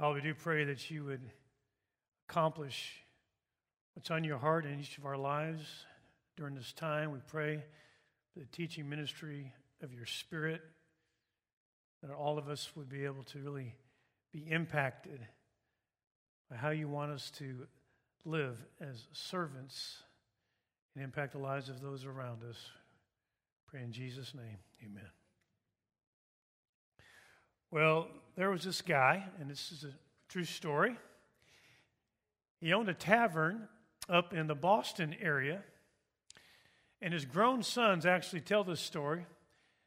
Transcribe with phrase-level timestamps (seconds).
[0.00, 1.20] Father, we do pray that you would
[2.26, 3.04] accomplish
[3.92, 5.66] what's on your heart in each of our lives
[6.38, 7.12] during this time.
[7.12, 7.62] We pray
[8.32, 9.52] for the teaching ministry
[9.82, 10.62] of your Spirit,
[12.02, 13.74] that all of us would be able to really
[14.32, 15.20] be impacted
[16.48, 17.66] by how you want us to
[18.24, 19.98] live as servants
[20.94, 22.70] and impact the lives of those around us.
[23.66, 24.56] Pray in Jesus' name.
[24.82, 25.10] Amen.
[27.70, 29.92] Well, there was this guy, and this is a
[30.28, 30.96] true story.
[32.60, 33.68] He owned a tavern
[34.08, 35.62] up in the Boston area,
[37.00, 39.24] and his grown sons actually tell this story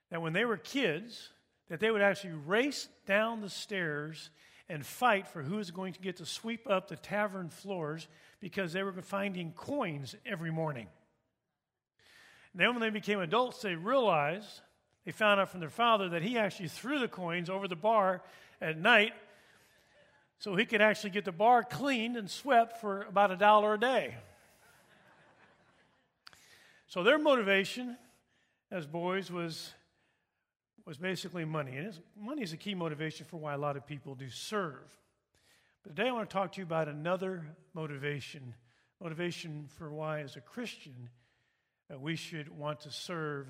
[0.09, 1.29] that when they were kids,
[1.69, 4.29] that they would actually race down the stairs
[4.69, 8.07] and fight for who was going to get to sweep up the tavern floors
[8.39, 10.87] because they were finding coins every morning.
[12.55, 14.61] Then when they became adults, they realized
[15.05, 18.21] they found out from their father that he actually threw the coins over the bar
[18.61, 19.13] at night
[20.39, 23.79] so he could actually get the bar cleaned and swept for about a dollar a
[23.79, 24.15] day.
[26.87, 27.97] So their motivation
[28.73, 29.71] as boys was,
[30.83, 31.77] was basically money.
[31.77, 34.81] And money is a key motivation for why a lot of people do serve.
[35.83, 38.55] But today I want to talk to you about another motivation
[39.01, 41.09] motivation for why, as a Christian,
[41.93, 43.47] uh, we should want to serve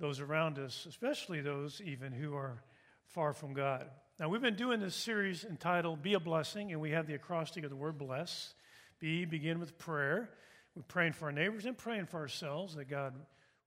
[0.00, 2.62] those around us, especially those even who are
[3.06, 3.86] far from God.
[4.18, 7.64] Now, we've been doing this series entitled Be a Blessing, and we have the acrostic
[7.64, 8.54] of the word bless.
[8.98, 10.30] B, begin with prayer.
[10.74, 13.14] We're praying for our neighbors and praying for ourselves that God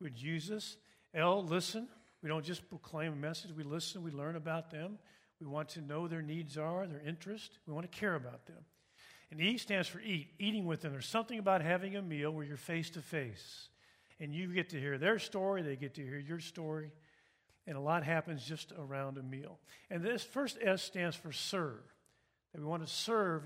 [0.01, 0.77] would use us.
[1.13, 1.87] L, listen.
[2.21, 4.97] We don't just proclaim a message, we listen, we learn about them.
[5.39, 7.59] We want to know their needs are, their interest.
[7.67, 8.57] We want to care about them.
[9.29, 10.93] And E stands for eat, eating with them.
[10.93, 13.69] There's something about having a meal where you're face to face
[14.19, 16.91] and you get to hear their story, they get to hear your story,
[17.65, 19.59] and a lot happens just around a meal.
[19.89, 21.83] And this first S stands for serve.
[22.53, 23.43] That we want to serve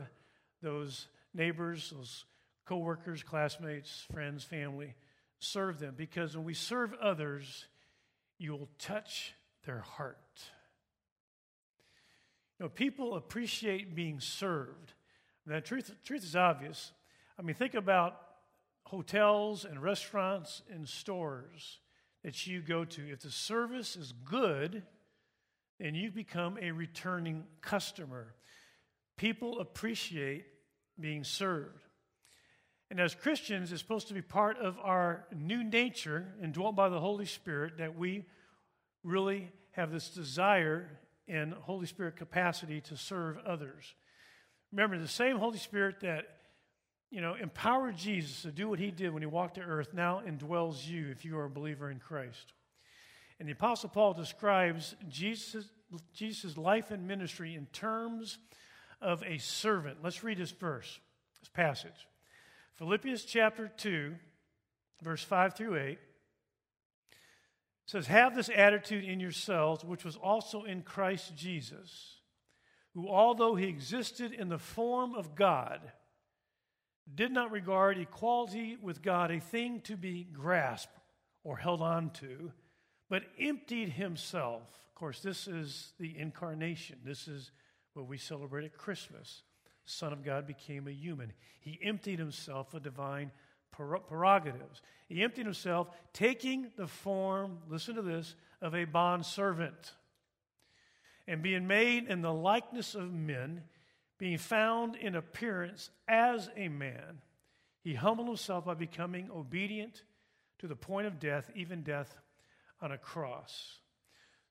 [0.61, 2.25] those neighbors, those
[2.66, 4.95] coworkers, classmates, friends, family.
[5.39, 7.66] Serve them because when we serve others,
[8.38, 9.34] you will touch
[9.66, 10.17] their heart.
[12.59, 14.94] You know, people appreciate being served.
[15.47, 16.91] The truth, truth is obvious.
[17.40, 18.19] I mean, think about
[18.91, 21.79] hotels and restaurants and stores
[22.25, 23.09] that you go to.
[23.09, 24.84] If the service is good,
[25.79, 28.35] then you become a returning customer.
[29.16, 30.44] People appreciate
[31.00, 31.79] being served.
[32.90, 37.00] And as Christians, it's supposed to be part of our new nature, indwelt by the
[37.00, 38.25] Holy Spirit, that we
[39.06, 43.96] really have this desire and Holy Spirit capacity to serve others.
[44.73, 46.41] Remember, the same Holy Spirit that
[47.11, 50.22] you know, empowered Jesus to do what he did when he walked to earth now
[50.25, 52.53] indwells you if you are a believer in Christ.
[53.39, 55.69] And the Apostle Paul describes Jesus'
[56.13, 58.38] Jesus' life and ministry in terms
[59.01, 59.97] of a servant.
[60.01, 60.99] Let's read this verse,
[61.41, 62.07] this passage.
[62.75, 64.16] Philippians chapter 2,
[65.01, 65.99] verse 5 through 8
[67.85, 72.16] says, Have this attitude in yourselves, which was also in Christ Jesus,
[72.93, 75.81] who, although he existed in the form of God,
[77.16, 80.97] did not regard equality with God a thing to be grasped
[81.44, 82.51] or held on to,
[83.09, 84.61] but emptied himself.
[84.89, 86.97] Of course, this is the incarnation.
[87.03, 87.51] This is
[87.94, 89.44] what we celebrate at Christmas.
[89.83, 91.33] Son of God became a human.
[91.59, 93.31] He emptied himself of divine
[93.72, 94.81] prerogatives.
[95.07, 99.93] He emptied himself, taking the form, listen to this, of a bond servant.
[101.28, 103.63] And being made in the likeness of men,
[104.22, 107.24] being found in appearance as a man,
[107.84, 110.04] he humbled himself by becoming obedient
[110.59, 112.20] to the point of death, even death
[112.84, 113.80] on a cross.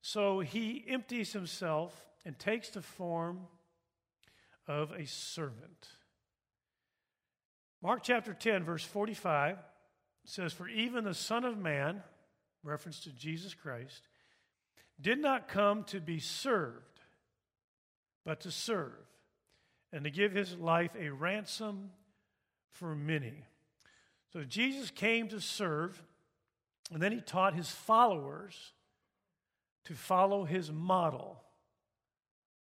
[0.03, 3.43] So he empties himself and takes the form
[4.67, 5.87] of a servant.
[7.81, 9.57] Mark chapter 10, verse 45
[10.25, 12.03] says, For even the Son of Man,
[12.65, 14.03] reference to Jesus Christ,
[15.01, 16.99] did not come to be served,
[18.25, 18.97] but to serve
[19.93, 21.91] and to give his life a ransom
[22.71, 23.45] for many.
[24.33, 26.01] So Jesus came to serve,
[26.93, 28.73] and then he taught his followers
[29.85, 31.43] to follow his model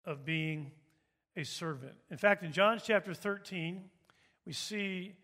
[0.05, 0.71] of being
[1.37, 1.95] a servant.
[2.11, 3.83] In fact, in John chapter 13,
[4.47, 5.17] we see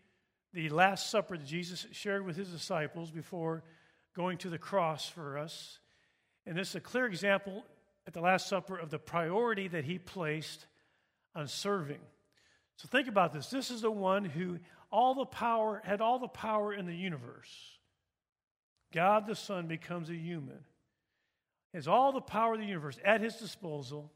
[0.53, 3.63] the Last Supper that Jesus shared with his disciples before
[4.15, 5.79] going to the cross for us.
[6.45, 7.63] And this is a clear example
[8.05, 10.67] at the Last Supper of the priority that he placed
[11.35, 11.99] on serving.
[12.77, 13.49] So think about this.
[13.49, 14.59] This is the one who
[14.91, 17.49] all the power had all the power in the universe.
[18.93, 20.59] God the Son becomes a human.
[21.73, 24.11] Has all the power of the universe at his disposal,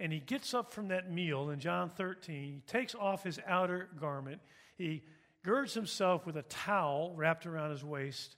[0.00, 2.52] And he gets up from that meal in John 13.
[2.54, 4.40] He takes off his outer garment.
[4.76, 5.02] He
[5.44, 8.36] girds himself with a towel wrapped around his waist.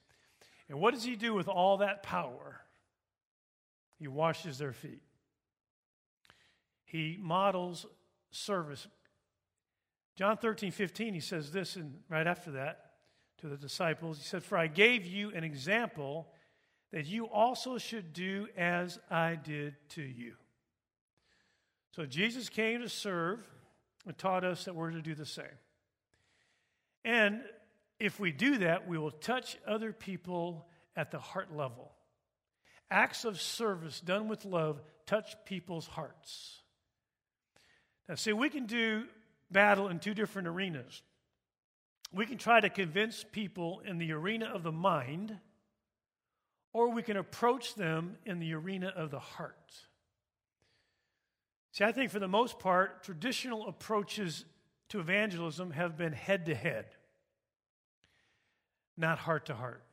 [0.69, 2.61] And what does he do with all that power?
[3.99, 5.03] He washes their feet.
[6.85, 7.87] He models
[8.31, 8.87] service.
[10.17, 12.93] John 13, 15, he says this, and right after that
[13.39, 16.29] to the disciples, he said, For I gave you an example
[16.93, 20.35] that you also should do as I did to you.
[21.93, 23.41] So Jesus came to serve
[24.07, 25.45] and taught us that we're to do the same.
[27.05, 27.41] And
[27.99, 30.67] if we do that, we will touch other people
[30.97, 31.93] at the heart level.
[32.91, 36.60] Acts of service done with love touch people's hearts.
[38.11, 39.05] Now, see, we can do
[39.53, 41.03] battle in two different arenas.
[42.13, 45.39] We can try to convince people in the arena of the mind,
[46.73, 49.55] or we can approach them in the arena of the heart.
[51.71, 54.45] See, I think for the most part, traditional approaches
[54.89, 56.87] to evangelism have been head to head,
[58.97, 59.85] not heart to heart.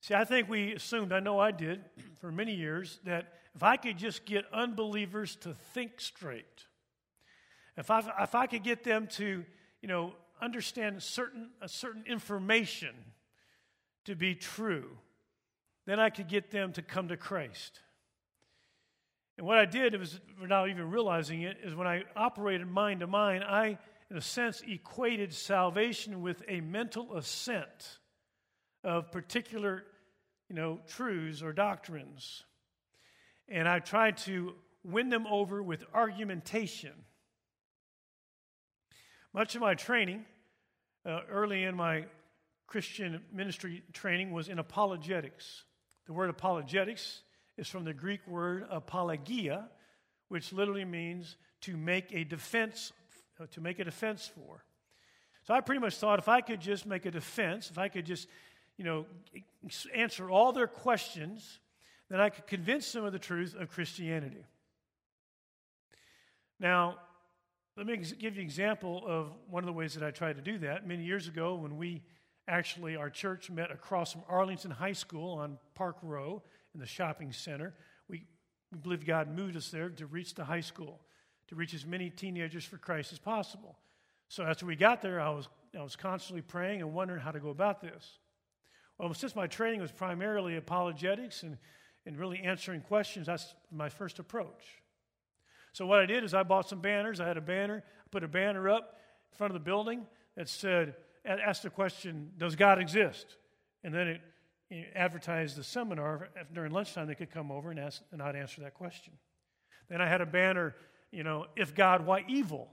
[0.00, 1.84] See, I think we assumed, I know I did
[2.18, 6.66] for many years, that if I could just get unbelievers to think straight,
[7.76, 9.44] if I, if I could get them to,
[9.80, 12.94] you know, understand certain, a certain information
[14.04, 14.98] to be true,
[15.86, 17.80] then I could get them to come to Christ.
[19.38, 23.06] And what I did, was without even realizing it, is when I operated mind to
[23.06, 23.78] mind, I,
[24.10, 27.98] in a sense, equated salvation with a mental assent
[28.84, 29.84] of particular,
[30.48, 32.44] you know, truths or doctrines.
[33.50, 34.54] And I tried to
[34.84, 36.92] win them over with argumentation.
[39.32, 40.24] Much of my training,
[41.04, 42.04] uh, early in my
[42.66, 45.64] Christian ministry training, was in apologetics.
[46.06, 47.22] The word apologetics
[47.56, 49.68] is from the Greek word apologia,
[50.28, 52.92] which literally means to make a defense,
[53.40, 54.64] uh, to make a defense for.
[55.42, 58.06] So I pretty much thought if I could just make a defense, if I could
[58.06, 58.28] just
[58.76, 59.04] you know,
[59.94, 61.58] answer all their questions,
[62.10, 64.44] then I could convince them of the truth of Christianity.
[66.58, 66.96] Now,
[67.76, 70.42] let me give you an example of one of the ways that I tried to
[70.42, 70.86] do that.
[70.86, 72.02] Many years ago, when we
[72.48, 76.42] actually, our church met across from Arlington High School on Park Row
[76.74, 77.74] in the shopping center,
[78.08, 78.24] we,
[78.72, 81.00] we believe God moved us there to reach the high school,
[81.48, 83.78] to reach as many teenagers for Christ as possible.
[84.28, 85.48] So after we got there, I was,
[85.78, 88.18] I was constantly praying and wondering how to go about this.
[88.98, 91.56] Well, since my training was primarily apologetics and,
[92.10, 94.64] and really answering questions, that's my first approach.
[95.72, 97.20] So, what I did is I bought some banners.
[97.20, 98.96] I had a banner, put a banner up
[99.32, 100.04] in front of the building
[100.36, 103.36] that said, asked the question, Does God exist?
[103.84, 104.20] And then it,
[104.94, 107.06] advertised the seminar during lunchtime.
[107.06, 109.12] They could come over and, ask, and I'd answer that question.
[109.88, 110.74] Then I had a banner,
[111.12, 112.68] you know, If God, why evil?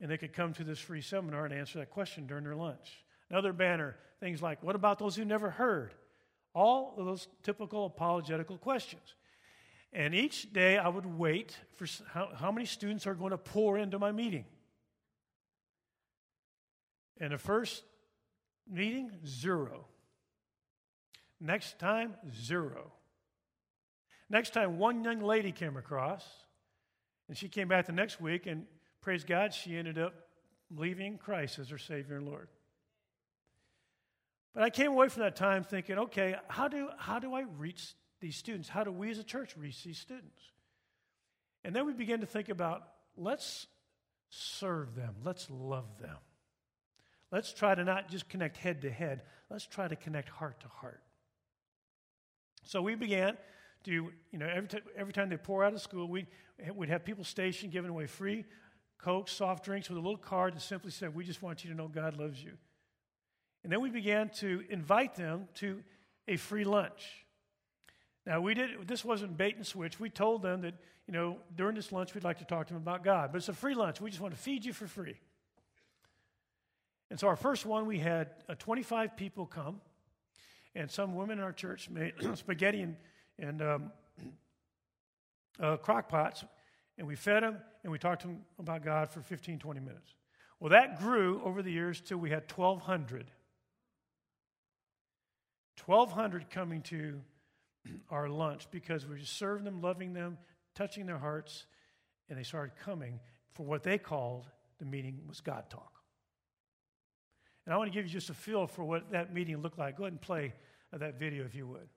[0.00, 3.04] And they could come to this free seminar and answer that question during their lunch.
[3.30, 5.94] Another banner, things like, What about those who never heard?
[6.54, 9.14] All of those typical apologetical questions.
[9.92, 13.78] And each day I would wait for how, how many students are going to pour
[13.78, 14.44] into my meeting.
[17.18, 17.82] And the first
[18.70, 19.86] meeting, zero.
[21.40, 22.92] Next time, zero.
[24.28, 26.24] Next time, one young lady came across,
[27.28, 28.64] and she came back the next week, and
[29.00, 30.14] praise God, she ended up
[30.72, 32.48] believing Christ as her Savior and Lord.
[34.54, 37.94] But I came away from that time thinking, okay, how do, how do I reach
[38.20, 38.68] these students?
[38.68, 40.42] How do we as a church reach these students?
[41.64, 42.82] And then we began to think about
[43.16, 43.66] let's
[44.30, 46.16] serve them, let's love them.
[47.30, 50.68] Let's try to not just connect head to head, let's try to connect heart to
[50.68, 51.02] heart.
[52.64, 53.36] So we began
[53.84, 56.26] to, you know, every, t- every time they pour out of school, we'd,
[56.74, 58.44] we'd have people stationed giving away free
[59.02, 61.76] Coke, soft drinks with a little card that simply said, We just want you to
[61.76, 62.52] know God loves you.
[63.62, 65.82] And then we began to invite them to
[66.26, 67.26] a free lunch.
[68.26, 69.98] Now, we did, this wasn't bait and switch.
[69.98, 70.74] We told them that,
[71.06, 73.32] you know, during this lunch, we'd like to talk to them about God.
[73.32, 74.00] But it's a free lunch.
[74.00, 75.16] We just want to feed you for free.
[77.10, 79.80] And so, our first one, we had uh, 25 people come,
[80.74, 82.96] and some women in our church made spaghetti and,
[83.38, 83.92] and um,
[85.60, 86.44] uh, crock pots,
[86.98, 90.14] and we fed them and we talked to them about God for 15, 20 minutes.
[90.58, 93.30] Well, that grew over the years till we had 1,200.
[95.86, 97.20] 1,200 coming to
[98.10, 100.38] our lunch because we serving them, loving them,
[100.74, 101.66] touching their hearts,
[102.28, 103.20] and they started coming
[103.52, 104.46] for what they called
[104.78, 105.92] the meeting was God Talk.
[107.66, 109.96] And I want to give you just a feel for what that meeting looked like.
[109.96, 110.54] Go ahead and play
[110.92, 111.88] that video if you would.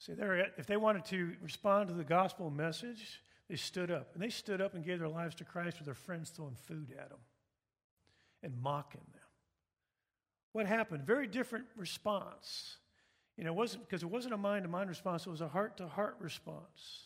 [0.00, 4.08] See, if they wanted to respond to the gospel message, they stood up.
[4.14, 6.94] And they stood up and gave their lives to Christ with their friends throwing food
[6.98, 7.18] at them
[8.42, 9.20] and mocking them.
[10.52, 11.04] What happened?
[11.04, 12.78] Very different response.
[13.36, 15.48] You know, it wasn't because it wasn't a mind to mind response, it was a
[15.48, 17.04] heart to heart response.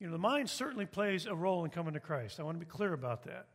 [0.00, 2.40] You know, the mind certainly plays a role in coming to Christ.
[2.40, 3.48] I want to be clear about that.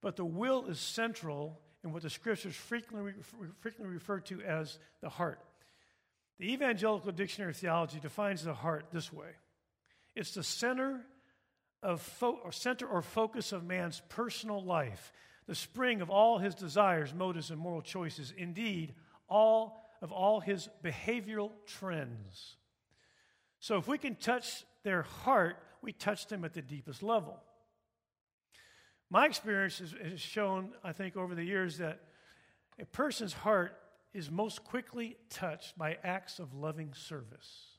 [0.00, 3.14] But the will is central in what the scriptures frequently,
[3.60, 5.40] frequently refer to as the heart.
[6.38, 9.30] The Evangelical Dictionary of Theology defines the heart this way
[10.14, 11.00] it's the center
[11.82, 15.12] of fo- or center or focus of man's personal life,
[15.46, 18.32] the spring of all his desires, motives, and moral choices.
[18.36, 18.94] Indeed,
[19.28, 22.56] all of all his behavioral trends.
[23.60, 27.40] So, if we can touch their heart, we touch them at the deepest level.
[29.10, 32.00] My experience has shown, I think, over the years that
[32.78, 33.76] a person's heart
[34.14, 37.74] is most quickly touched by acts of loving service.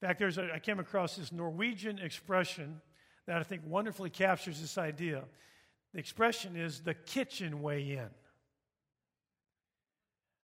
[0.00, 2.80] In fact, there's a, I came across this Norwegian expression
[3.26, 5.24] that I think wonderfully captures this idea.
[5.92, 8.08] The expression is the kitchen way in.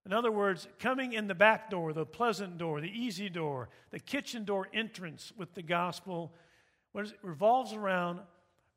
[0.06, 4.00] In other words, coming in the back door, the pleasant door, the easy door, the
[4.00, 6.34] kitchen door entrance with the gospel,
[6.91, 8.20] what is, it revolves around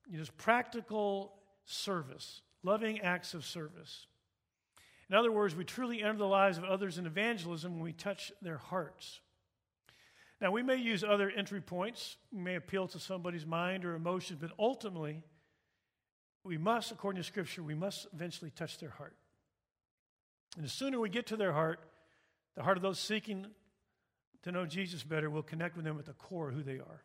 [0.09, 1.33] you know, practical
[1.65, 4.07] service, loving acts of service.
[5.11, 8.33] In other words, we truly enter the lives of others in evangelism when we touch
[8.41, 9.21] their hearts.
[10.41, 14.39] Now, we may use other entry points, we may appeal to somebody's mind or emotions,
[14.41, 15.23] but ultimately,
[16.43, 19.17] we must, according to Scripture, we must eventually touch their heart.
[20.57, 21.81] And the sooner we get to their heart,
[22.57, 23.47] the heart of those seeking
[24.43, 27.03] to know Jesus better will connect with them at the core of who they are.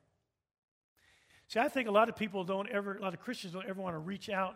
[1.47, 3.81] See, I think a lot of people don't ever, a lot of Christians don't ever
[3.81, 4.55] want to reach out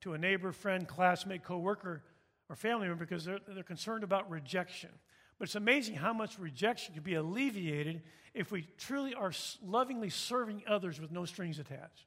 [0.00, 2.02] to a neighbor, friend, classmate, coworker,
[2.48, 4.90] or family member because they're, they're concerned about rejection.
[5.38, 8.02] But it's amazing how much rejection can be alleviated
[8.34, 9.32] if we truly are
[9.64, 12.06] lovingly serving others with no strings attached.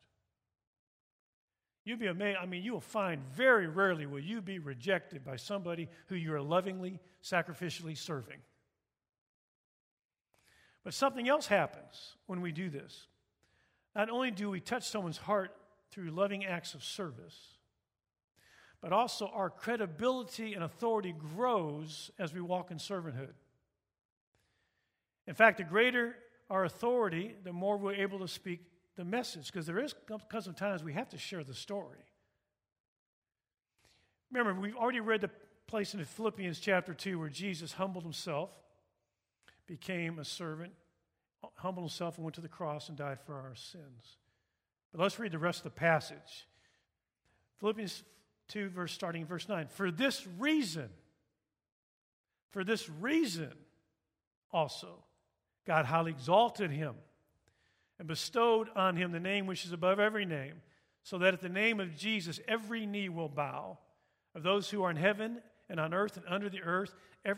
[1.83, 2.39] You'd be amazed.
[2.41, 6.33] I mean, you will find very rarely will you be rejected by somebody who you
[6.33, 8.39] are lovingly, sacrificially serving.
[10.83, 13.07] But something else happens when we do this.
[13.95, 15.51] Not only do we touch someone's heart
[15.91, 17.56] through loving acts of service,
[18.81, 23.33] but also our credibility and authority grows as we walk in servanthood.
[25.25, 26.15] In fact, the greater
[26.49, 28.61] our authority, the more we're able to speak
[28.95, 31.99] the message, because there is because sometimes we have to share the story.
[34.31, 35.29] Remember, we've already read the
[35.67, 38.49] place in Philippians chapter 2 where Jesus humbled himself,
[39.67, 40.71] became a servant,
[41.55, 44.17] humbled himself, and went to the cross and died for our sins.
[44.91, 46.47] But let's read the rest of the passage.
[47.59, 48.03] Philippians
[48.49, 49.67] 2, verse starting in verse 9.
[49.67, 50.89] For this reason,
[52.51, 53.51] for this reason
[54.51, 55.03] also,
[55.65, 56.95] God highly exalted him
[57.99, 60.61] and bestowed on him the name which is above every name,
[61.03, 63.77] so that at the name of Jesus every knee will bow,
[64.35, 66.93] of those who are in heaven and on earth and under the earth,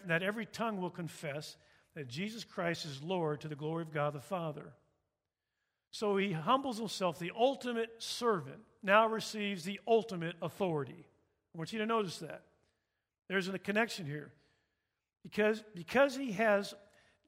[0.05, 1.55] that every tongue will confess
[1.95, 4.73] that Jesus Christ is Lord to the glory of God the Father.
[5.91, 11.05] So he humbles himself, the ultimate servant, now receives the ultimate authority.
[11.53, 12.43] I want you to notice that.
[13.27, 14.31] There's a connection here.
[15.23, 16.73] Because, because he has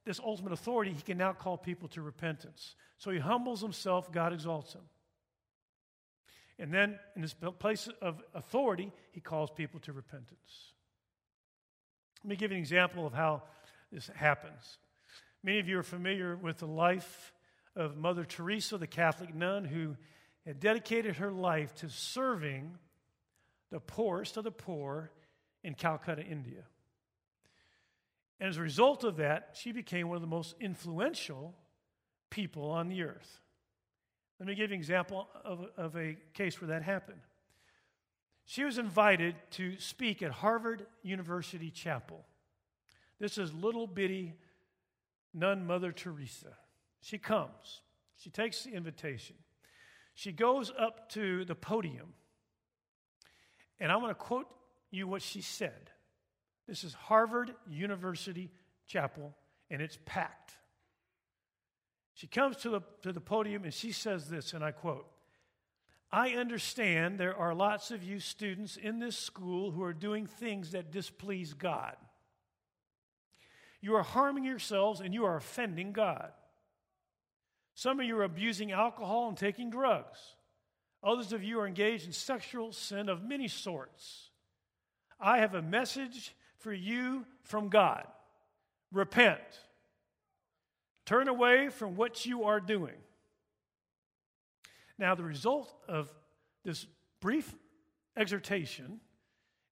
[0.05, 2.75] this ultimate authority, he can now call people to repentance.
[2.97, 4.81] So he humbles himself, God exalts him.
[6.57, 10.73] And then, in this place of authority, he calls people to repentance.
[12.23, 13.43] Let me give you an example of how
[13.91, 14.77] this happens.
[15.43, 17.33] Many of you are familiar with the life
[17.75, 19.97] of Mother Teresa, the Catholic nun who
[20.45, 22.77] had dedicated her life to serving
[23.71, 25.11] the poorest of the poor
[25.63, 26.63] in Calcutta, India.
[28.39, 31.55] And as a result of that, she became one of the most influential
[32.31, 33.39] people on the earth.
[34.39, 37.21] Let me give you an example of, of a case where that happened.
[38.45, 42.25] She was invited to speak at Harvard University Chapel.
[43.19, 44.33] This is little bitty
[45.33, 46.57] nun Mother Teresa.
[47.01, 47.81] She comes,
[48.17, 49.35] she takes the invitation.
[50.13, 52.13] She goes up to the podium,
[53.79, 54.47] and I want to quote
[54.91, 55.89] you what she said.
[56.67, 58.51] This is Harvard University
[58.87, 59.35] Chapel,
[59.69, 60.53] and it's packed.
[62.13, 65.07] She comes to the, to the podium and she says this, and I quote
[66.11, 70.71] I understand there are lots of you students in this school who are doing things
[70.71, 71.95] that displease God.
[73.79, 76.31] You are harming yourselves and you are offending God.
[77.73, 80.19] Some of you are abusing alcohol and taking drugs.
[81.03, 84.29] Others of you are engaged in sexual sin of many sorts.
[85.19, 88.05] I have a message for you from God.
[88.91, 89.39] repent.
[91.05, 92.97] Turn away from what you are doing.
[94.97, 96.13] Now, the result of
[96.63, 96.85] this
[97.21, 97.55] brief
[98.15, 98.99] exhortation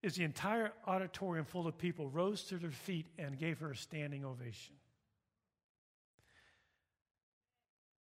[0.01, 3.75] is the entire auditorium full of people rose to their feet and gave her a
[3.75, 4.75] standing ovation.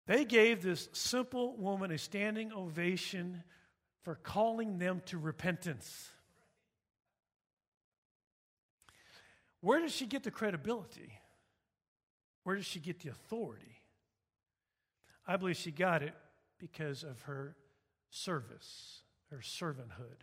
[0.08, 3.44] They gave this simple woman a standing ovation
[4.04, 6.10] for calling them to repentance.
[9.62, 11.12] Where does she get the credibility?
[12.44, 13.80] Where does she get the authority?
[15.28, 16.14] I believe she got it
[16.60, 17.56] because of her
[18.12, 20.22] service, her servanthood.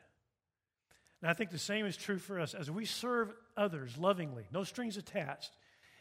[1.20, 2.54] And I think the same is true for us.
[2.54, 5.56] As we serve others lovingly, no strings attached,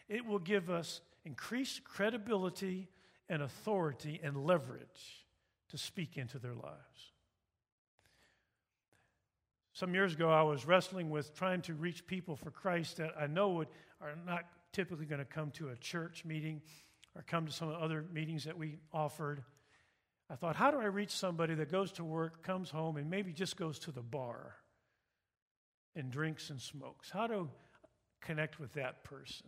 [0.08, 2.90] it will give us increased credibility
[3.32, 5.26] and authority and leverage
[5.70, 7.14] to speak into their lives.
[9.72, 13.28] Some years ago, I was wrestling with trying to reach people for Christ that I
[13.28, 13.70] know would,
[14.02, 16.62] are not typically going to come to a church meeting
[17.16, 19.44] or come to some of the other meetings that we offered.
[20.30, 23.32] I thought, how do I reach somebody that goes to work, comes home, and maybe
[23.32, 24.58] just goes to the bar
[25.96, 27.10] and drinks and smokes?
[27.10, 27.50] How I
[28.20, 29.48] connect with that person?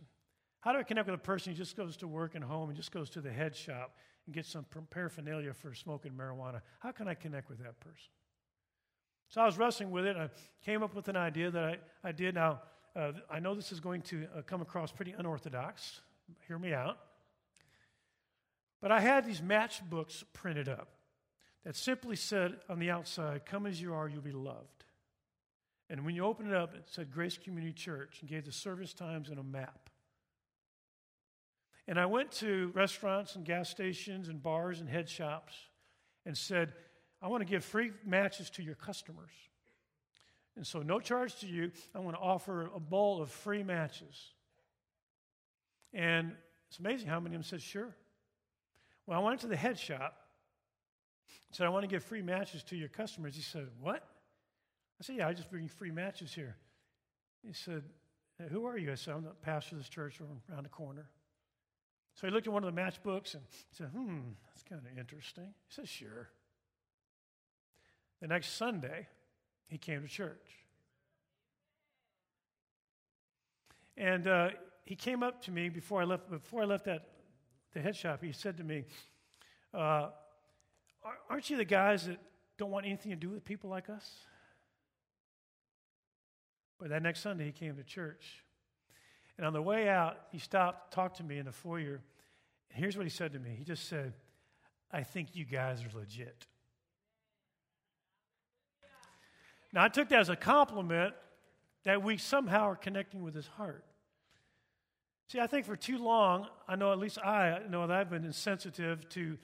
[0.64, 2.76] How do I connect with a person who just goes to work and home and
[2.76, 6.62] just goes to the head shop and gets some paraphernalia for smoking marijuana?
[6.78, 8.08] How can I connect with that person?
[9.28, 10.16] So I was wrestling with it.
[10.16, 10.30] I
[10.64, 12.34] came up with an idea that I, I did.
[12.34, 12.62] Now,
[12.96, 16.00] uh, I know this is going to uh, come across pretty unorthodox.
[16.48, 16.96] Hear me out.
[18.80, 20.88] But I had these matchbooks printed up
[21.66, 24.84] that simply said on the outside, Come as you are, you'll be loved.
[25.90, 28.94] And when you open it up, it said Grace Community Church and gave the service
[28.94, 29.83] times and a map.
[31.86, 35.54] And I went to restaurants and gas stations and bars and head shops
[36.24, 36.72] and said,
[37.20, 39.32] I want to give free matches to your customers.
[40.56, 41.72] And so, no charge to you.
[41.94, 44.32] I want to offer a bowl of free matches.
[45.92, 46.32] And
[46.68, 47.94] it's amazing how many of them said, sure.
[49.06, 50.16] Well, I went to the head shop.
[51.54, 53.36] Said, I want to give free matches to your customers.
[53.36, 54.02] He said, What?
[55.00, 56.56] I said, Yeah, I just bring free matches here.
[57.46, 57.84] He said,
[58.50, 58.90] Who are you?
[58.90, 61.06] I said, I'm the pastor of this church around the corner.
[62.14, 65.52] So he looked at one of the matchbooks and said, Hmm, that's kind of interesting.
[65.66, 66.28] He said, Sure.
[68.20, 69.08] The next Sunday,
[69.66, 70.64] he came to church.
[73.96, 74.50] And uh,
[74.84, 76.30] he came up to me before I left.
[76.30, 77.08] Before I left that
[77.72, 78.84] the head shop, he said to me,
[79.72, 80.10] uh,
[81.28, 82.18] "Aren't you the guys that
[82.58, 84.10] don't want anything to do with people like us?"
[86.78, 88.43] But that next Sunday, he came to church,
[89.36, 92.02] and on the way out, he stopped, talked to me in the foyer.
[92.70, 93.54] And here's what he said to me.
[93.56, 94.14] He just said,
[94.90, 96.46] "I think you guys are legit."
[99.72, 101.14] Now, I took that as a compliment
[101.82, 103.84] that we somehow are connecting with his heart.
[105.28, 108.24] See, I think for too long, I know at least I know that I've been
[108.24, 109.38] insensitive to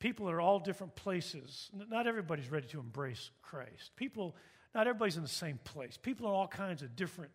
[0.00, 1.70] people that are all different places.
[1.72, 3.94] Not everybody's ready to embrace Christ.
[3.94, 4.36] People,
[4.74, 5.96] not everybody's in the same place.
[5.96, 7.30] People are all kinds of different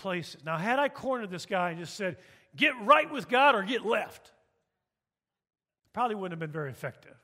[0.00, 0.42] places.
[0.44, 2.16] Now, had I cornered this guy and just said,
[2.56, 4.32] get right with God or get left,
[5.92, 7.14] probably wouldn't have been very effective.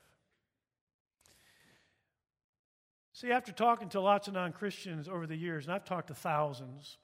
[3.13, 6.13] See, after talking to lots of non Christians over the years, and I've talked to
[6.13, 6.97] thousands,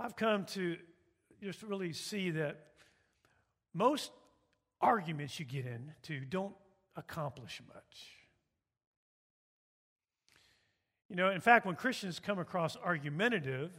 [0.00, 0.76] I've come to
[1.40, 2.66] just really see that
[3.72, 4.10] most
[4.80, 6.54] arguments you get into don't
[6.96, 8.18] accomplish much.
[11.08, 13.70] You know, in fact, when Christians come across argumentative,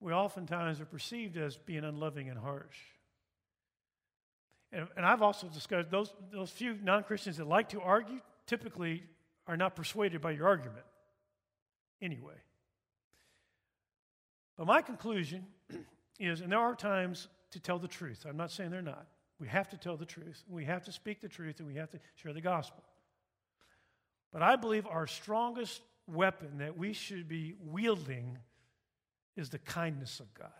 [0.00, 2.76] we oftentimes are perceived as being unloving and harsh.
[4.72, 9.02] And, and I've also discussed those, those few non Christians that like to argue typically
[9.46, 10.84] are not persuaded by your argument
[12.00, 12.34] anyway.
[14.56, 15.46] But my conclusion
[16.20, 18.26] is, and there are times to tell the truth.
[18.28, 19.06] I'm not saying they're not.
[19.40, 20.42] We have to tell the truth.
[20.48, 22.82] We have to speak the truth, and we have to share the gospel.
[24.32, 28.38] But I believe our strongest weapon that we should be wielding
[29.38, 30.50] is the kindness of God.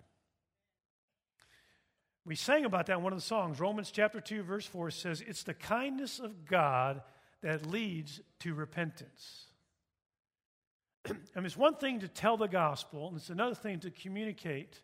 [2.24, 3.58] We sang about that in one of the songs.
[3.58, 7.02] Romans chapter 2, verse 4 says, It's the kindness of God
[7.42, 9.46] that leads to repentance.
[11.08, 14.80] I mean, it's one thing to tell the gospel, and it's another thing to communicate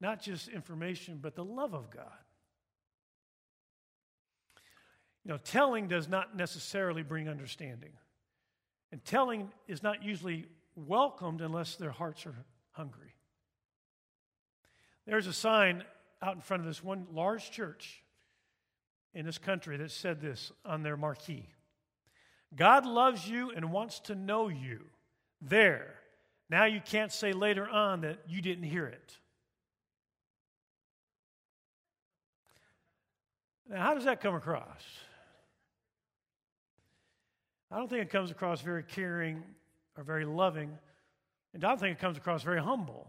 [0.00, 2.06] not just information, but the love of God.
[5.24, 7.92] You know, telling does not necessarily bring understanding.
[8.92, 12.34] And telling is not usually welcomed unless their hearts are
[12.74, 13.14] hungry.
[15.06, 15.84] There's a sign
[16.22, 18.02] out in front of this one large church
[19.14, 21.48] in this country that said this on their marquee
[22.54, 24.84] God loves you and wants to know you.
[25.40, 25.94] There.
[26.48, 29.18] Now you can't say later on that you didn't hear it.
[33.68, 34.82] Now, how does that come across?
[37.70, 39.42] I don't think it comes across very caring
[39.96, 40.78] or very loving
[41.54, 43.06] and I think it comes across very humble.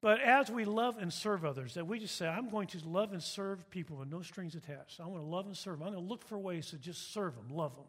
[0.00, 3.12] But as we love and serve others, that we just say, I'm going to love
[3.12, 5.00] and serve people with no strings attached.
[5.00, 5.88] I want to love and serve them.
[5.88, 7.86] I'm going to look for ways to just serve them, love them.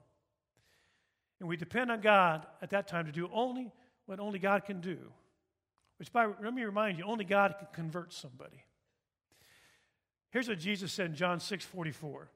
[1.40, 3.72] And we depend on God at that time to do only
[4.08, 4.98] what only God can do.
[5.98, 8.64] Which, by, let me remind you, only God can convert somebody.
[10.32, 12.30] Here's what Jesus said in John 6 44.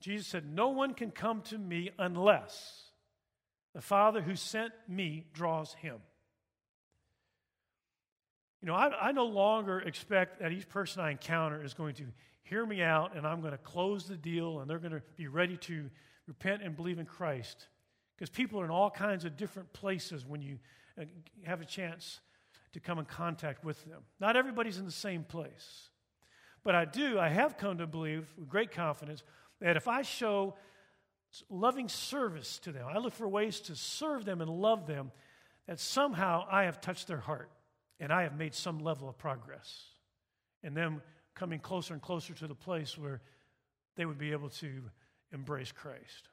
[0.00, 2.87] Jesus said, No one can come to me unless
[3.74, 5.96] the Father who sent me draws him.
[8.60, 12.04] You know, I, I, no longer expect that each person I encounter is going to
[12.42, 15.28] hear me out and I'm going to close the deal and they're going to be
[15.28, 15.88] ready to
[16.26, 17.68] repent and believe in Christ.
[18.16, 20.58] Because people are in all kinds of different places when you
[21.00, 21.04] uh,
[21.44, 22.20] have a chance
[22.72, 24.02] to come in contact with them.
[24.18, 25.90] Not everybody's in the same place.
[26.64, 29.22] But I do, I have come to believe with great confidence
[29.60, 30.54] that if I show
[31.50, 35.12] loving service to them, I look for ways to serve them and love them,
[35.66, 37.50] that somehow I have touched their heart
[38.00, 39.84] and I have made some level of progress.
[40.62, 41.02] And them
[41.34, 43.20] coming closer and closer to the place where
[43.96, 44.82] they would be able to
[45.32, 46.28] embrace Christ.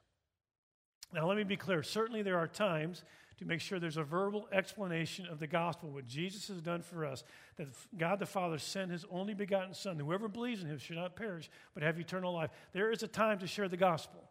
[1.12, 1.82] Now, let me be clear.
[1.82, 3.04] Certainly, there are times
[3.38, 7.04] to make sure there's a verbal explanation of the gospel, what Jesus has done for
[7.04, 7.22] us,
[7.56, 9.98] that God the Father sent his only begotten Son.
[9.98, 12.50] Whoever believes in him should not perish, but have eternal life.
[12.72, 14.25] There is a time to share the gospel.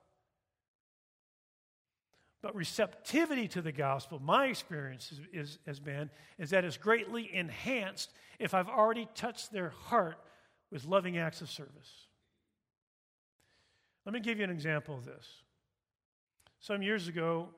[2.46, 7.28] But receptivity to the gospel, my experience is, is, has been, is that it's greatly
[7.34, 10.20] enhanced if I've already touched their heart
[10.70, 12.06] with loving acts of service.
[14.06, 15.26] Let me give you an example of this.
[16.60, 17.50] Some years ago,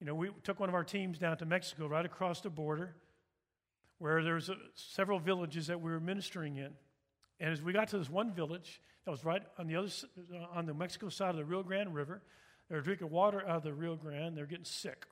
[0.00, 2.96] you know, we took one of our teams down to Mexico, right across the border,
[3.98, 6.72] where there was a, several villages that we were ministering in.
[7.38, 9.90] And as we got to this one village that was right on the other
[10.34, 12.20] uh, on the Mexico side of the Rio Grande River,
[12.68, 14.36] they were drinking water out of the Rio Grande.
[14.36, 15.06] They're getting sick.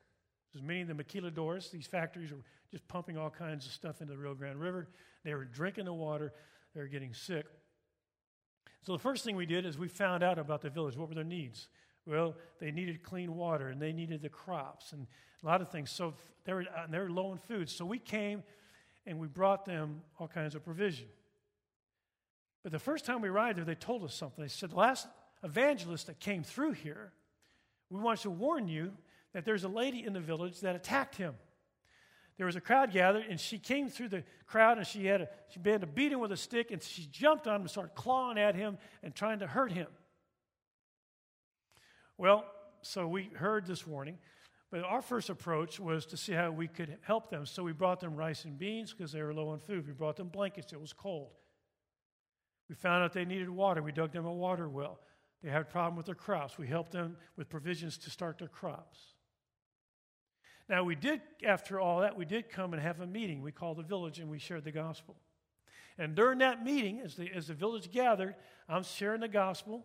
[0.52, 4.14] There's many of the maquiladores, these factories are just pumping all kinds of stuff into
[4.14, 4.88] the Rio Grande River.
[5.24, 6.32] They were drinking the water.
[6.74, 7.46] They were getting sick.
[8.82, 10.96] So the first thing we did is we found out about the village.
[10.96, 11.68] What were their needs?
[12.06, 15.06] Well, they needed clean water and they needed the crops and
[15.42, 15.90] a lot of things.
[15.90, 17.68] So they were, uh, they were low in food.
[17.68, 18.42] So we came
[19.06, 21.06] and we brought them all kinds of provision.
[22.62, 24.42] But the first time we arrived there, they told us something.
[24.42, 25.06] They said, The last
[25.42, 27.12] evangelist that came through here,
[27.90, 28.92] we want to warn you
[29.34, 31.34] that there's a lady in the village that attacked him.
[32.36, 35.28] There was a crowd gathered, and she came through the crowd, and she had a,
[35.50, 37.94] she began to beat him with a stick, and she jumped on him and started
[37.94, 39.88] clawing at him and trying to hurt him.
[42.16, 42.46] Well,
[42.82, 44.18] so we heard this warning,
[44.70, 47.44] but our first approach was to see how we could help them.
[47.44, 49.86] So we brought them rice and beans because they were low on food.
[49.86, 51.32] We brought them blankets, it was cold.
[52.70, 53.82] We found out they needed water.
[53.82, 55.00] We dug them a water well.
[55.42, 56.58] They had a problem with their crops.
[56.58, 58.98] We helped them with provisions to start their crops.
[60.68, 63.42] Now, we did, after all that, we did come and have a meeting.
[63.42, 65.16] We called the village and we shared the gospel.
[65.98, 68.36] And during that meeting, as the, as the village gathered,
[68.68, 69.84] I'm sharing the gospel.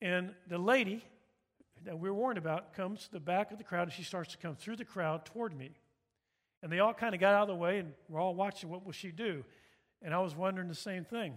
[0.00, 1.04] And the lady
[1.84, 4.32] that we were warned about comes to the back of the crowd and she starts
[4.32, 5.72] to come through the crowd toward me.
[6.62, 8.86] And they all kind of got out of the way and we're all watching what
[8.86, 9.44] will she do.
[10.00, 11.34] And I was wondering the same thing.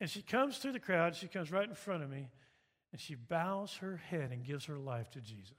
[0.00, 2.28] And she comes through the crowd, she comes right in front of me,
[2.92, 5.52] and she bows her head and gives her life to Jesus.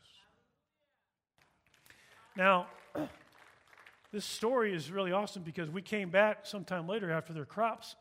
[2.36, 2.68] Now,
[4.12, 7.96] this story is really awesome because we came back sometime later after their crops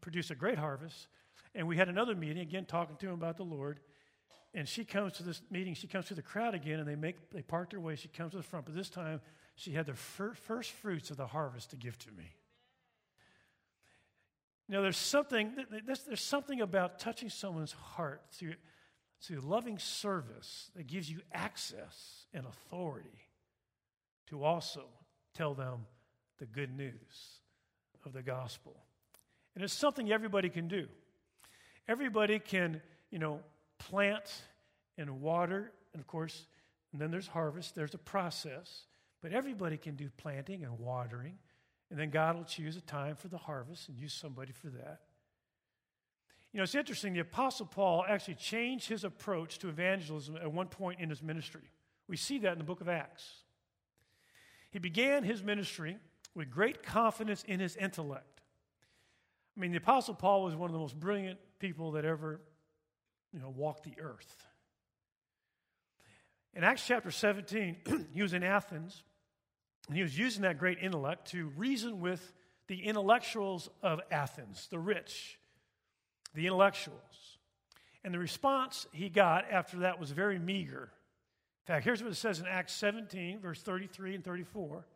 [0.00, 1.08] produced a great harvest.
[1.54, 3.80] And we had another meeting, again, talking to him about the Lord.
[4.54, 7.30] And she comes to this meeting, she comes to the crowd again, and they make
[7.30, 7.96] they part their way.
[7.96, 9.20] She comes to the front, but this time
[9.56, 12.34] she had the fir- first fruits of the harvest to give to me.
[14.68, 15.52] You know, there's something,
[15.86, 18.54] there's, something about touching someone's heart through,
[19.20, 23.28] through loving service that gives you access and authority
[24.28, 24.84] to also
[25.34, 25.86] tell them
[26.38, 27.40] the good news
[28.06, 28.74] of the gospel.
[29.54, 30.88] And it's something everybody can do.
[31.86, 33.40] Everybody can, you know,
[33.78, 34.32] plant
[34.96, 36.46] and water, and of course,
[36.92, 38.86] and then there's harvest, there's a process.
[39.20, 41.38] But everybody can do planting and watering,
[41.94, 45.02] and then God will choose a time for the harvest and use somebody for that.
[46.52, 50.66] You know, it's interesting, the Apostle Paul actually changed his approach to evangelism at one
[50.66, 51.70] point in his ministry.
[52.08, 53.44] We see that in the book of Acts.
[54.72, 55.96] He began his ministry
[56.34, 58.40] with great confidence in his intellect.
[59.56, 62.40] I mean, the Apostle Paul was one of the most brilliant people that ever,
[63.32, 64.34] you know, walked the earth.
[66.54, 69.04] In Acts chapter 17, he was in Athens,
[69.88, 72.32] and he was using that great intellect to reason with
[72.68, 75.38] the intellectuals of Athens, the rich,
[76.34, 77.38] the intellectuals.
[78.02, 80.90] And the response he got after that was very meager.
[81.66, 84.86] In fact, here's what it says in Acts 17, verse 33 and 34.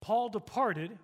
[0.00, 0.98] Paul departed.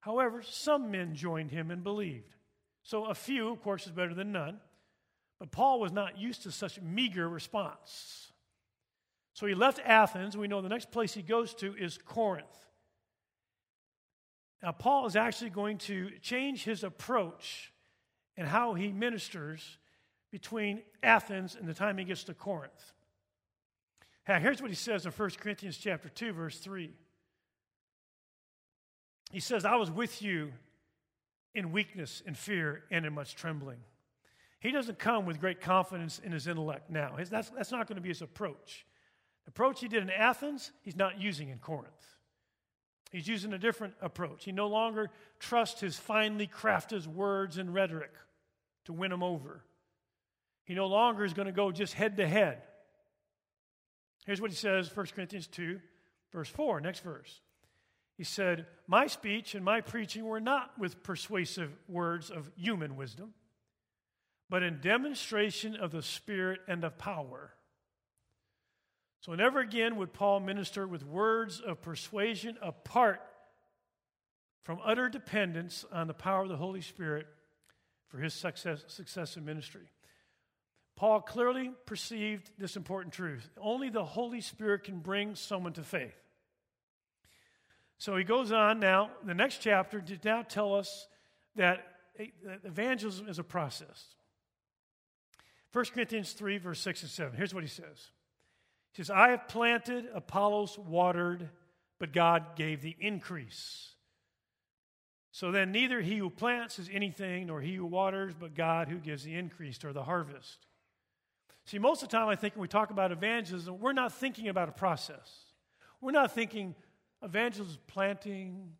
[0.00, 2.34] However, some men joined him and believed.
[2.82, 4.60] So a few, of course, is better than none.
[5.38, 8.31] But Paul was not used to such meager response.
[9.34, 10.36] So he left Athens.
[10.36, 12.46] We know the next place he goes to is Corinth.
[14.62, 17.72] Now, Paul is actually going to change his approach
[18.36, 19.78] and how he ministers
[20.30, 22.92] between Athens and the time he gets to Corinth.
[24.28, 26.90] Now, here's what he says in 1 Corinthians chapter 2, verse 3.
[29.32, 30.52] He says, I was with you
[31.54, 33.78] in weakness, and fear, and in much trembling.
[34.60, 37.16] He doesn't come with great confidence in his intellect now.
[37.28, 38.86] That's, that's not going to be his approach.
[39.46, 41.90] Approach he did in Athens, he's not using in Corinth.
[43.10, 44.44] He's using a different approach.
[44.44, 48.12] He no longer trusts his finely crafted words and rhetoric
[48.86, 49.62] to win him over.
[50.64, 52.62] He no longer is going to go just head to head.
[54.24, 55.80] Here's what he says, 1 Corinthians 2,
[56.32, 57.40] verse 4, next verse.
[58.16, 63.34] He said, My speech and my preaching were not with persuasive words of human wisdom,
[64.48, 67.52] but in demonstration of the Spirit and of power.
[69.22, 73.20] So, never again would Paul minister with words of persuasion apart
[74.64, 77.28] from utter dependence on the power of the Holy Spirit
[78.08, 79.88] for his success, success in ministry.
[80.96, 83.48] Paul clearly perceived this important truth.
[83.60, 86.16] Only the Holy Spirit can bring someone to faith.
[87.98, 91.06] So he goes on now, the next chapter, to now tell us
[91.54, 91.86] that
[92.64, 94.16] evangelism is a process.
[95.72, 97.36] 1 Corinthians 3, verse 6 and 7.
[97.36, 98.10] Here's what he says
[98.96, 101.48] says, I have planted, Apollos watered,
[101.98, 103.92] but God gave the increase.
[105.30, 108.98] So then, neither he who plants is anything, nor he who waters, but God who
[108.98, 110.66] gives the increase or the harvest.
[111.64, 114.48] See, most of the time, I think when we talk about evangelism, we're not thinking
[114.48, 115.46] about a process.
[116.02, 116.74] We're not thinking
[117.22, 118.72] evangelism planting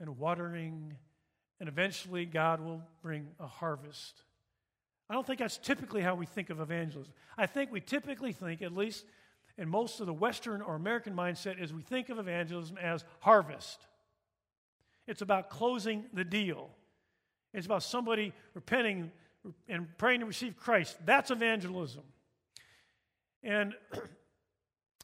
[0.00, 0.96] and watering,
[1.60, 4.24] and eventually God will bring a harvest.
[5.08, 7.12] I don't think that's typically how we think of evangelism.
[7.36, 9.04] I think we typically think, at least
[9.58, 13.86] in most of the Western or American mindset, is we think of evangelism as harvest.
[15.06, 16.70] It's about closing the deal.
[17.52, 19.10] It's about somebody repenting
[19.68, 20.96] and praying to receive Christ.
[21.04, 22.02] That's evangelism.
[23.42, 23.74] And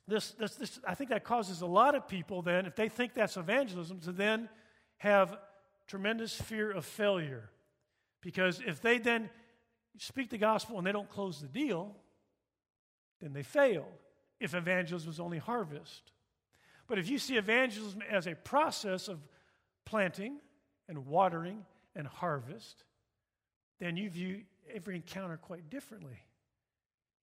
[0.09, 3.15] this, this, this, I think that causes a lot of people then, if they think
[3.15, 4.49] that's evangelism, to then
[4.99, 5.37] have
[5.87, 7.51] tremendous fear of failure.
[8.21, 9.31] Because if they then
[9.99, 11.97] speak the gospel and they don't close the deal,
[13.21, 13.87] then they failed.
[14.40, 16.12] If evangelism was only harvest.
[16.87, 19.18] But if you see evangelism as a process of
[19.85, 20.38] planting
[20.88, 22.85] and watering and harvest,
[23.79, 24.42] then you view
[24.74, 26.22] every encounter quite differently.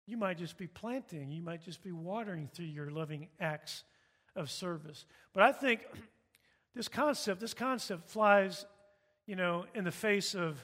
[0.05, 3.83] You might just be planting, you might just be watering through your loving acts
[4.35, 5.05] of service.
[5.33, 5.81] But I think
[6.75, 8.65] this concept, this concept flies,
[9.25, 10.63] you know, in the face of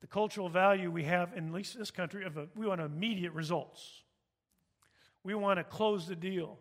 [0.00, 3.32] the cultural value we have in at least this country of a, we want immediate
[3.32, 4.02] results.
[5.22, 6.58] We want to close the deal.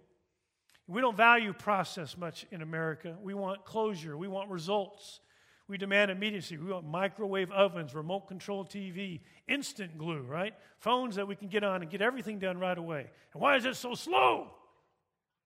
[0.87, 3.15] We don't value process much in America.
[3.21, 4.17] We want closure.
[4.17, 5.19] We want results.
[5.67, 6.57] We demand immediacy.
[6.57, 10.55] We want microwave ovens, remote control TV, instant glue, right?
[10.79, 13.05] Phones that we can get on and get everything done right away.
[13.33, 14.47] And why is it so slow?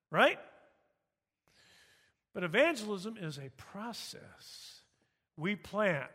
[0.10, 0.40] Right?
[2.34, 4.82] But evangelism is a process.
[5.36, 6.10] We plant,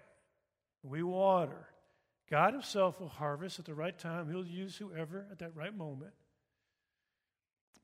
[0.82, 1.68] we water.
[2.30, 4.30] God Himself will harvest at the right time.
[4.30, 6.12] He'll use whoever at that right moment.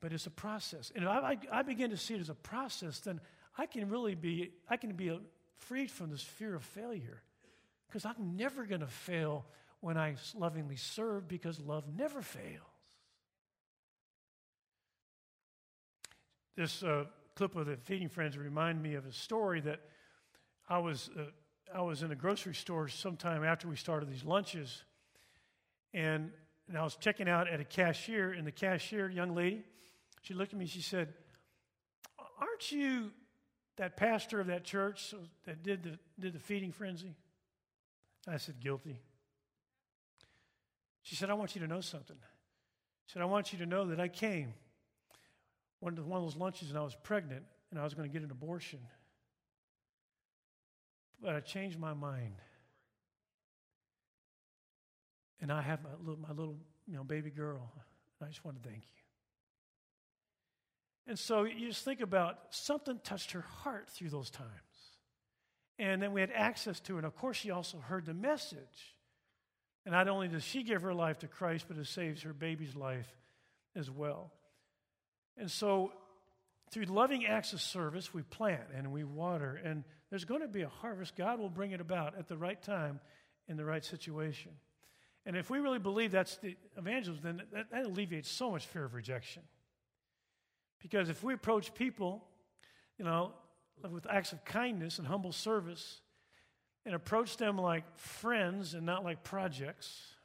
[0.05, 0.91] But it's a process.
[0.93, 3.19] And if I, I, begin to see it as a process, then
[3.57, 5.19] I can really be, I can be
[5.57, 7.23] freed from this fear of failure.
[7.87, 9.47] Because I'm never going to fail
[9.79, 12.61] when I lovingly serve because love never fails.
[16.55, 19.79] This uh, clip of the Feeding Frenzy remind me of a story that
[20.69, 21.23] I was, uh,
[21.73, 24.83] I was in a grocery store sometime after we started these lunches,
[25.95, 26.29] and,
[26.67, 29.63] and I was checking out at a cashier, and the cashier, young lady,
[30.25, 31.13] she looked at me, she said,
[32.39, 33.11] Aren't you
[33.77, 35.13] that pastor of that church
[35.45, 37.13] that did the, did the feeding frenzy?
[38.27, 38.99] I said, Guilty.
[41.03, 42.15] She said, I want you to know something.
[43.05, 44.55] She said, I want you to know that I came
[45.79, 48.11] one of, one of those lunches and I was pregnant and I was going to
[48.11, 48.79] get an abortion.
[51.21, 52.41] But I changed my mind.
[55.39, 56.57] And I have my little, my little
[56.87, 57.71] you know, baby girl.
[58.19, 59.04] And I just want to thank you.
[61.07, 64.49] And so you just think about something touched her heart through those times.
[65.77, 66.99] And then we had access to her.
[66.99, 68.95] And of course, she also heard the message.
[69.85, 72.75] And not only does she give her life to Christ, but it saves her baby's
[72.75, 73.07] life
[73.75, 74.31] as well.
[75.37, 75.91] And so,
[76.71, 79.59] through loving acts of service, we plant and we water.
[79.63, 81.15] And there's going to be a harvest.
[81.15, 82.99] God will bring it about at the right time
[83.47, 84.51] in the right situation.
[85.25, 88.85] And if we really believe that's the evangelism, then that, that alleviates so much fear
[88.85, 89.43] of rejection.
[90.81, 92.23] Because if we approach people,
[92.97, 93.33] you know,
[93.89, 96.01] with acts of kindness and humble service,
[96.85, 100.15] and approach them like friends and not like projects,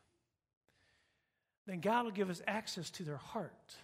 [1.67, 3.75] then God will give us access to their heart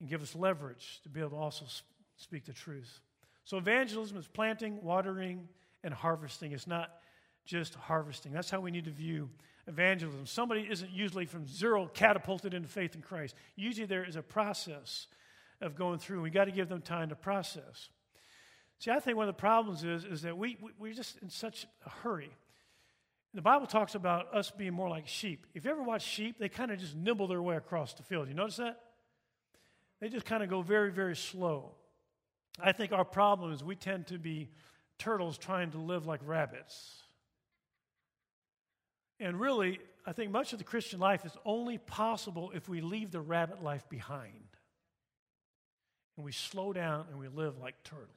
[0.00, 1.64] and give us leverage to be able to also
[2.16, 3.00] speak the truth.
[3.44, 5.48] So, evangelism is planting, watering,
[5.84, 6.52] and harvesting.
[6.52, 6.90] It's not
[7.44, 8.32] just harvesting.
[8.32, 9.30] That's how we need to view
[9.66, 10.26] evangelism.
[10.26, 13.34] Somebody isn't usually from zero catapulted into faith in Christ.
[13.56, 15.06] Usually there is a process
[15.60, 16.22] of going through.
[16.22, 17.88] We got to give them time to process.
[18.78, 21.28] See, I think one of the problems is, is that we, we, we're just in
[21.28, 22.30] such a hurry.
[23.34, 25.46] The Bible talks about us being more like sheep.
[25.54, 28.28] If you ever watch sheep, they kind of just nibble their way across the field.
[28.28, 28.80] You notice that?
[30.00, 31.72] They just kind of go very, very slow.
[32.58, 34.48] I think our problem is we tend to be
[34.98, 37.02] turtles trying to live like rabbits.
[39.20, 43.10] And really, I think much of the Christian life is only possible if we leave
[43.10, 44.56] the rabbit life behind.
[46.16, 48.08] And we slow down and we live like turtles.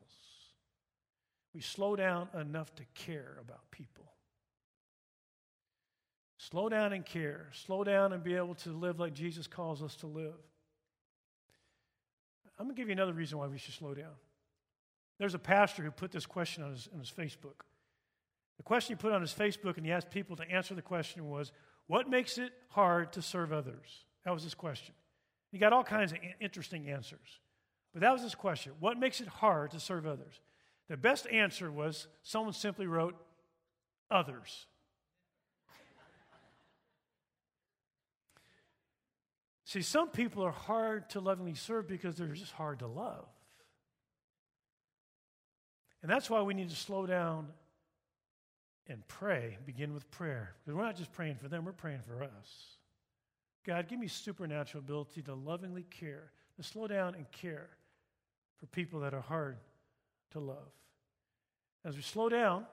[1.53, 4.05] We slow down enough to care about people.
[6.37, 7.49] Slow down and care.
[7.51, 10.33] Slow down and be able to live like Jesus calls us to live.
[12.57, 14.13] I'm going to give you another reason why we should slow down.
[15.19, 17.61] There's a pastor who put this question on his, on his Facebook.
[18.57, 21.29] The question he put on his Facebook and he asked people to answer the question
[21.29, 21.51] was,
[21.87, 24.05] What makes it hard to serve others?
[24.25, 24.95] That was his question.
[25.51, 27.39] He got all kinds of interesting answers.
[27.93, 30.41] But that was his question What makes it hard to serve others?
[30.89, 33.15] The best answer was someone simply wrote,
[34.11, 34.67] Others.
[39.65, 43.25] See, some people are hard to lovingly serve because they're just hard to love.
[46.01, 47.47] And that's why we need to slow down
[48.87, 50.55] and pray, begin with prayer.
[50.59, 52.77] Because we're not just praying for them, we're praying for us.
[53.65, 57.69] God, give me supernatural ability to lovingly care, to slow down and care
[58.57, 59.57] for people that are hard
[60.31, 60.71] to love.
[61.85, 62.65] As we slow down,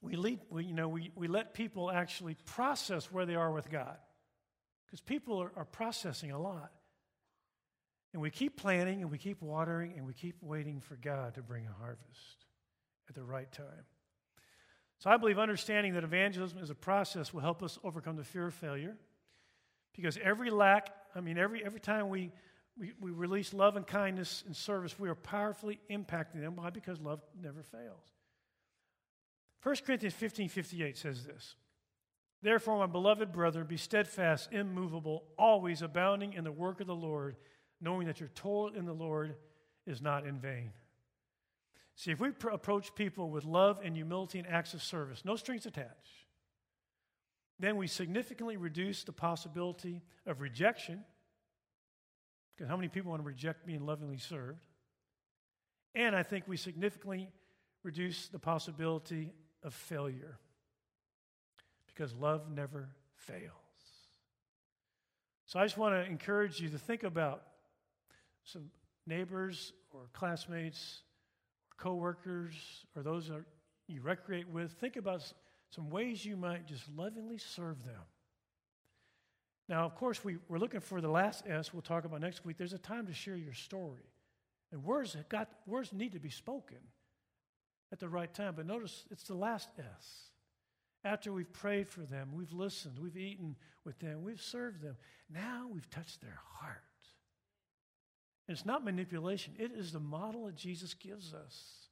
[0.00, 3.70] we, lead, we, you know, we, we let people actually process where they are with
[3.70, 3.96] God.
[4.86, 6.72] Because people are, are processing a lot.
[8.12, 11.42] And we keep planting and we keep watering and we keep waiting for God to
[11.42, 12.44] bring a harvest
[13.08, 13.86] at the right time.
[15.02, 18.46] So I believe understanding that evangelism is a process will help us overcome the fear
[18.46, 18.96] of failure.
[19.96, 22.30] Because every lack, I mean, every, every time we,
[22.78, 26.54] we, we release love and kindness and service, we are powerfully impacting them.
[26.54, 26.70] Why?
[26.70, 28.12] Because love never fails.
[29.64, 31.56] 1 Corinthians 15 58 says this
[32.40, 37.34] Therefore, my beloved brother, be steadfast, immovable, always abounding in the work of the Lord,
[37.80, 39.34] knowing that your toil in the Lord
[39.84, 40.70] is not in vain.
[41.94, 45.36] See, if we pr- approach people with love and humility and acts of service, no
[45.36, 46.26] strings attached,
[47.58, 51.04] then we significantly reduce the possibility of rejection.
[52.54, 54.66] Because how many people want to reject being lovingly served?
[55.94, 57.28] And I think we significantly
[57.82, 60.38] reduce the possibility of failure.
[61.86, 63.52] Because love never fails.
[65.46, 67.42] So I just want to encourage you to think about
[68.44, 68.70] some
[69.06, 71.02] neighbors or classmates
[71.82, 72.54] coworkers
[72.96, 73.44] or those that
[73.88, 75.20] you recreate with, think about
[75.70, 78.00] some ways you might just lovingly serve them.
[79.68, 82.56] Now, of course, we, we're looking for the last S we'll talk about next week.
[82.56, 84.04] There's a time to share your story.
[84.70, 86.78] And words, got, words need to be spoken
[87.90, 88.54] at the right time.
[88.56, 90.30] But notice it's the last S.
[91.04, 94.96] After we've prayed for them, we've listened, we've eaten with them, we've served them.
[95.28, 96.84] Now we've touched their heart.
[98.52, 101.88] It's not manipulation, it is the model that Jesus gives us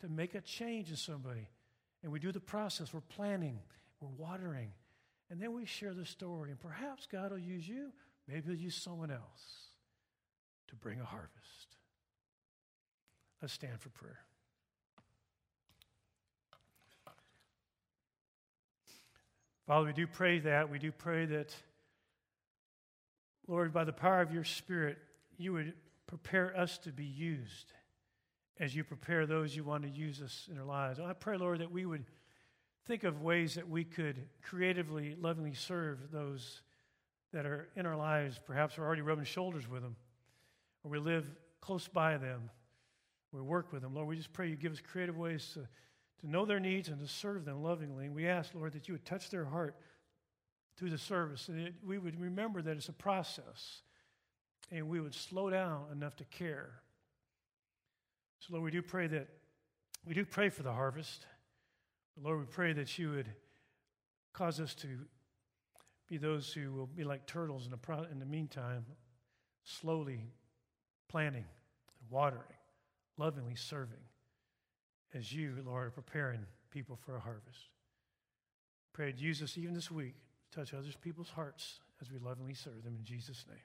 [0.00, 1.48] to make a change in somebody.
[2.02, 2.92] And we do the process.
[2.92, 3.60] We're planning,
[4.00, 4.72] we're watering,
[5.30, 6.50] and then we share the story.
[6.50, 7.92] And perhaps God will use you,
[8.26, 9.68] maybe He'll use someone else
[10.68, 11.76] to bring a harvest.
[13.40, 14.18] Let's stand for prayer.
[19.66, 20.68] Father, we do pray that.
[20.68, 21.54] We do pray that,
[23.46, 24.98] Lord, by the power of your Spirit,
[25.38, 25.72] you would
[26.12, 27.72] prepare us to be used
[28.60, 31.00] as you prepare those you want to use us in our lives.
[31.00, 32.04] I pray, Lord, that we would
[32.84, 36.60] think of ways that we could creatively, lovingly serve those
[37.32, 38.38] that are in our lives.
[38.44, 39.96] Perhaps we're already rubbing shoulders with them,
[40.84, 42.50] or we live close by them,
[43.32, 43.94] we work with them.
[43.94, 45.60] Lord, we just pray you give us creative ways to,
[46.20, 48.04] to know their needs and to serve them lovingly.
[48.04, 49.76] And we ask, Lord, that you would touch their heart
[50.76, 53.80] through the service, and that we would remember that it's a process,
[54.72, 56.70] and we would slow down enough to care.
[58.40, 59.28] So, Lord, we do pray that
[60.06, 61.26] we do pray for the harvest.
[62.16, 63.28] But Lord, we pray that you would
[64.32, 64.88] cause us to
[66.08, 68.84] be those who will be like turtles in the, pro- in the meantime,
[69.64, 70.32] slowly
[71.08, 71.44] planting,
[72.10, 72.42] watering,
[73.16, 73.94] lovingly serving
[75.14, 77.68] as you, Lord, are preparing people for a harvest.
[78.92, 80.14] Pray, use us even this week
[80.50, 83.58] to touch other people's hearts as we lovingly serve them in Jesus' name.